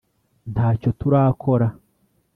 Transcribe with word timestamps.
nta 0.51 0.67
cyo 0.79 0.89
turakora: 0.99 1.67